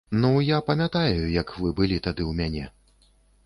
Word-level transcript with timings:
Ну, 0.21 0.29
я 0.45 0.61
памятаю, 0.69 1.29
як 1.35 1.55
вы 1.65 1.69
былі 1.83 2.03
тады 2.11 2.21
ў 2.25 2.33
мяне. 2.43 2.65